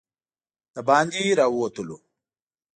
د 0.73 0.75
باندې 0.87 1.19
راووتلو. 1.39 1.97